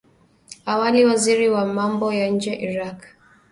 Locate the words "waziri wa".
1.07-1.65